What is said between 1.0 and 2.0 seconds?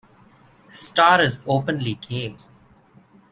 is openly